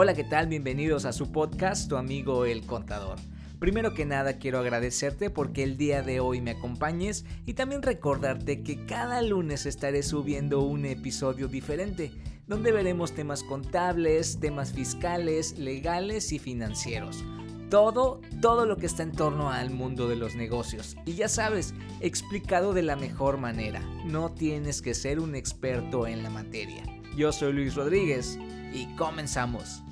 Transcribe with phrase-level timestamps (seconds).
[0.00, 0.46] Hola, ¿qué tal?
[0.46, 3.18] Bienvenidos a su podcast, tu amigo el contador.
[3.58, 8.62] Primero que nada quiero agradecerte porque el día de hoy me acompañes y también recordarte
[8.62, 12.12] que cada lunes estaré subiendo un episodio diferente
[12.46, 17.24] donde veremos temas contables, temas fiscales, legales y financieros.
[17.68, 20.96] Todo, todo lo que está en torno al mundo de los negocios.
[21.06, 23.80] Y ya sabes, explicado de la mejor manera.
[24.06, 26.84] No tienes que ser un experto en la materia.
[27.16, 28.38] Yo soy Luis Rodríguez
[28.72, 29.82] y comenzamos.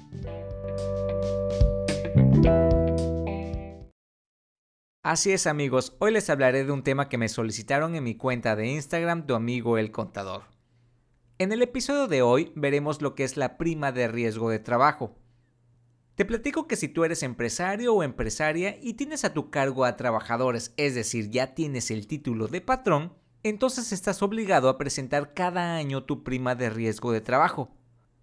[5.07, 8.57] Así es amigos, hoy les hablaré de un tema que me solicitaron en mi cuenta
[8.57, 10.43] de Instagram tu amigo el contador.
[11.39, 15.15] En el episodio de hoy veremos lo que es la prima de riesgo de trabajo.
[16.17, 19.97] Te platico que si tú eres empresario o empresaria y tienes a tu cargo a
[19.97, 25.77] trabajadores, es decir, ya tienes el título de patrón, entonces estás obligado a presentar cada
[25.77, 27.76] año tu prima de riesgo de trabajo.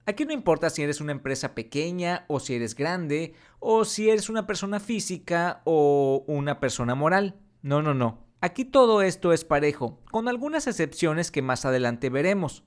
[0.05, 4.29] Aquí no importa si eres una empresa pequeña o si eres grande o si eres
[4.29, 7.40] una persona física o una persona moral.
[7.62, 8.26] No, no, no.
[8.41, 12.65] Aquí todo esto es parejo, con algunas excepciones que más adelante veremos.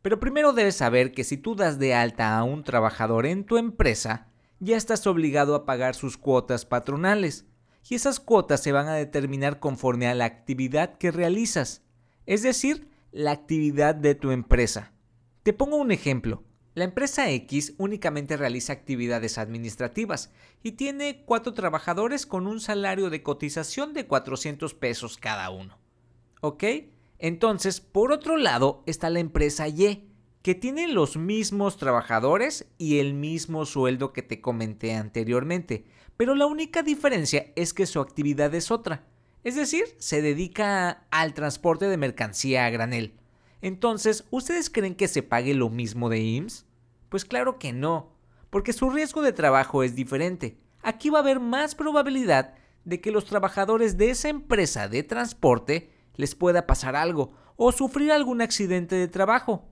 [0.00, 3.56] Pero primero debes saber que si tú das de alta a un trabajador en tu
[3.56, 4.28] empresa,
[4.60, 7.46] ya estás obligado a pagar sus cuotas patronales,
[7.88, 11.82] y esas cuotas se van a determinar conforme a la actividad que realizas,
[12.26, 14.92] es decir, la actividad de tu empresa.
[15.42, 16.44] Te pongo un ejemplo.
[16.76, 20.30] La empresa X únicamente realiza actividades administrativas
[20.62, 25.78] y tiene cuatro trabajadores con un salario de cotización de 400 pesos cada uno.
[26.42, 26.64] ¿Ok?
[27.18, 30.10] Entonces, por otro lado está la empresa Y,
[30.42, 35.86] que tiene los mismos trabajadores y el mismo sueldo que te comenté anteriormente,
[36.18, 39.06] pero la única diferencia es que su actividad es otra,
[39.44, 43.14] es decir, se dedica al transporte de mercancía a granel.
[43.62, 46.66] Entonces, ¿ustedes creen que se pague lo mismo de IMSS?
[47.08, 48.12] Pues claro que no,
[48.50, 50.58] porque su riesgo de trabajo es diferente.
[50.82, 55.90] Aquí va a haber más probabilidad de que los trabajadores de esa empresa de transporte
[56.14, 59.68] les pueda pasar algo o sufrir algún accidente de trabajo.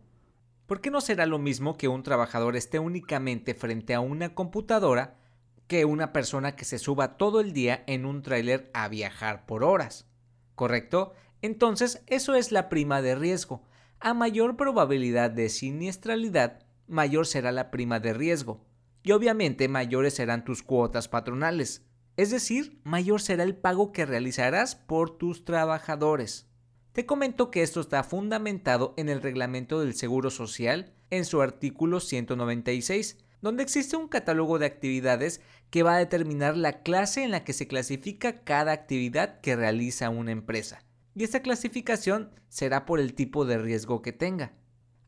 [0.66, 5.19] ¿Por qué no será lo mismo que un trabajador esté únicamente frente a una computadora
[5.66, 9.62] que una persona que se suba todo el día en un tráiler a viajar por
[9.62, 10.06] horas?
[10.55, 11.12] ¿Correcto?
[11.43, 13.62] Entonces, eso es la prima de riesgo.
[14.00, 18.65] A mayor probabilidad de siniestralidad, mayor será la prima de riesgo.
[19.03, 21.84] Y obviamente mayores serán tus cuotas patronales.
[22.16, 26.47] Es decir, mayor será el pago que realizarás por tus trabajadores.
[26.93, 31.99] Te comento que esto está fundamentado en el reglamento del Seguro Social en su artículo
[31.99, 35.41] 196, donde existe un catálogo de actividades
[35.71, 40.09] que va a determinar la clase en la que se clasifica cada actividad que realiza
[40.09, 40.84] una empresa.
[41.15, 44.53] Y esta clasificación será por el tipo de riesgo que tenga.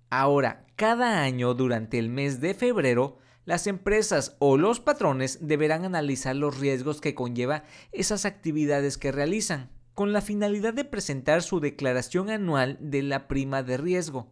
[0.09, 6.37] Ahora, cada año durante el mes de febrero, las empresas o los patrones deberán analizar
[6.37, 12.29] los riesgos que conlleva esas actividades que realizan con la finalidad de presentar su declaración
[12.29, 14.31] anual de la prima de riesgo.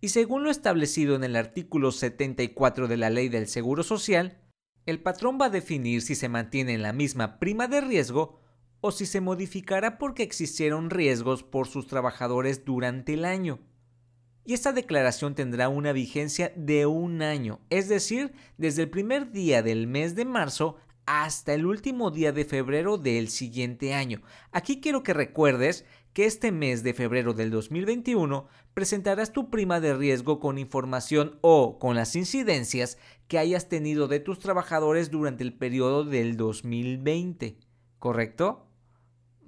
[0.00, 4.38] Y según lo establecido en el artículo 74 de la Ley del Seguro Social,
[4.86, 8.40] el patrón va a definir si se mantiene en la misma prima de riesgo
[8.82, 13.60] o si se modificará porque existieron riesgos por sus trabajadores durante el año.
[14.44, 19.62] Y esta declaración tendrá una vigencia de un año, es decir, desde el primer día
[19.62, 20.76] del mes de marzo
[21.06, 24.20] hasta el último día de febrero del siguiente año.
[24.50, 29.94] Aquí quiero que recuerdes que este mes de febrero del 2021 presentarás tu prima de
[29.94, 32.98] riesgo con información o con las incidencias
[33.28, 37.58] que hayas tenido de tus trabajadores durante el periodo del 2020.
[37.98, 38.71] ¿Correcto?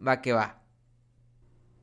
[0.07, 0.63] Va que va.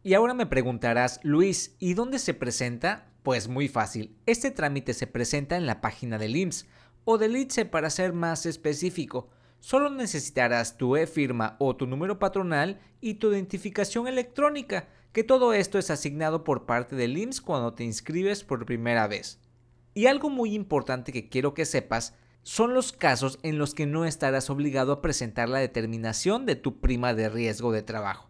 [0.03, 3.11] Y ahora me preguntarás, Luis, ¿y dónde se presenta?
[3.23, 4.17] Pues muy fácil.
[4.25, 6.67] Este trámite se presenta en la página del IMSS
[7.05, 9.29] o del ITSE para ser más específico
[9.61, 15.77] solo necesitarás tu e-firma o tu número patronal y tu identificación electrónica, que todo esto
[15.77, 19.39] es asignado por parte del IMSS cuando te inscribes por primera vez.
[19.93, 24.05] Y algo muy importante que quiero que sepas son los casos en los que no
[24.05, 28.29] estarás obligado a presentar la determinación de tu prima de riesgo de trabajo.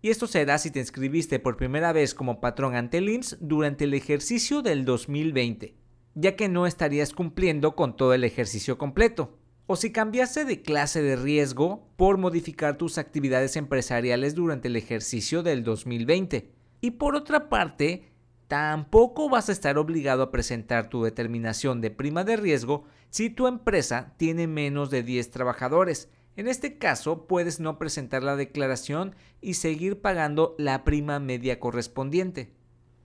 [0.00, 3.94] Y esto será si te inscribiste por primera vez como patrón ante el durante el
[3.94, 5.76] ejercicio del 2020,
[6.14, 11.02] ya que no estarías cumpliendo con todo el ejercicio completo o si cambiaste de clase
[11.02, 16.50] de riesgo por modificar tus actividades empresariales durante el ejercicio del 2020.
[16.80, 18.11] Y por otra parte,
[18.52, 23.46] tampoco vas a estar obligado a presentar tu determinación de prima de riesgo si tu
[23.46, 26.10] empresa tiene menos de 10 trabajadores.
[26.36, 32.52] En este caso, puedes no presentar la declaración y seguir pagando la prima media correspondiente.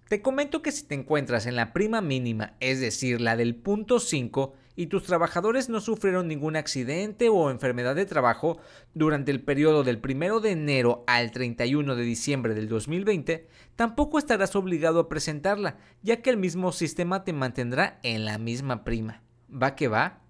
[0.09, 4.01] Te comento que si te encuentras en la prima mínima, es decir, la del punto
[4.01, 8.59] 5, y tus trabajadores no sufrieron ningún accidente o enfermedad de trabajo
[8.94, 14.56] durante el periodo del 1 de enero al 31 de diciembre del 2020, tampoco estarás
[14.56, 19.24] obligado a presentarla, ya que el mismo sistema te mantendrá en la misma prima.
[19.51, 20.21] ¿Va que va?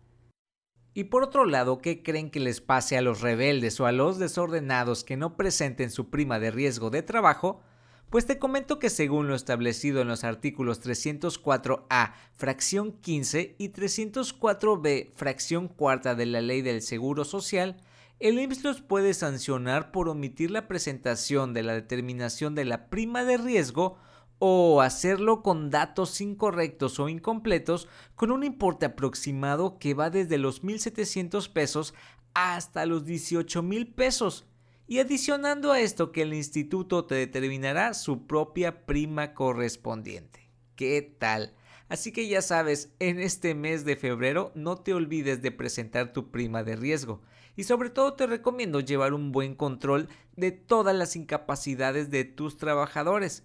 [0.94, 4.18] Y por otro lado, ¿qué creen que les pase a los rebeldes o a los
[4.18, 7.62] desordenados que no presenten su prima de riesgo de trabajo?
[8.10, 15.12] Pues te comento que según lo establecido en los artículos 304A, fracción 15 y 304B,
[15.14, 17.76] fracción cuarta de la Ley del Seguro Social,
[18.20, 23.38] el IMSS puede sancionar por omitir la presentación de la determinación de la prima de
[23.38, 23.98] riesgo
[24.40, 30.64] o hacerlo con datos incorrectos o incompletos con un importe aproximado que va desde los
[30.64, 31.94] 1.700 pesos
[32.34, 34.46] hasta los 18.000 pesos.
[34.88, 40.50] Y adicionando a esto que el instituto te determinará su propia prima correspondiente.
[40.78, 41.54] ¿Qué tal?
[41.90, 46.32] Así que ya sabes, en este mes de febrero no te olvides de presentar tu
[46.32, 47.22] prima de riesgo.
[47.58, 50.08] Y sobre todo te recomiendo llevar un buen control
[50.38, 53.44] de todas las incapacidades de tus trabajadores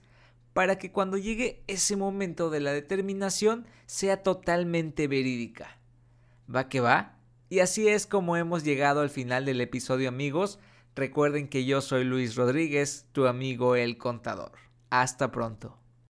[0.53, 5.79] para que cuando llegue ese momento de la determinación sea totalmente verídica.
[6.55, 7.19] ¿Va que va?
[7.49, 10.59] Y así es como hemos llegado al final del episodio amigos.
[10.95, 14.53] Recuerden que yo soy Luis Rodríguez, tu amigo el contador.
[14.91, 15.82] Hasta pronto.